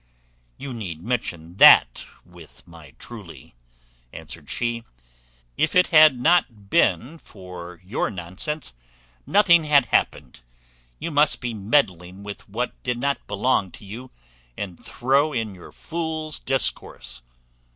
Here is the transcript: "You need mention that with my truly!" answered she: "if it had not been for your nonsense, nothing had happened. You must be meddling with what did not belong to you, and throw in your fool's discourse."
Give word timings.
"You 0.57 0.73
need 0.73 1.03
mention 1.03 1.57
that 1.57 2.07
with 2.25 2.67
my 2.67 2.95
truly!" 2.97 3.53
answered 4.11 4.49
she: 4.49 4.83
"if 5.57 5.75
it 5.75 5.89
had 5.89 6.19
not 6.19 6.71
been 6.71 7.19
for 7.19 7.79
your 7.85 8.09
nonsense, 8.09 8.73
nothing 9.27 9.65
had 9.65 9.85
happened. 9.85 10.39
You 10.97 11.11
must 11.11 11.39
be 11.39 11.53
meddling 11.53 12.23
with 12.23 12.49
what 12.49 12.81
did 12.81 12.97
not 12.97 13.27
belong 13.27 13.69
to 13.73 13.85
you, 13.85 14.09
and 14.57 14.83
throw 14.83 15.33
in 15.33 15.53
your 15.53 15.71
fool's 15.71 16.39
discourse." 16.39 17.21